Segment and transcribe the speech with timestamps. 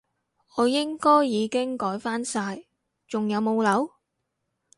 [0.55, 2.63] 我應該已經改返晒，
[3.07, 3.91] 仲有冇漏？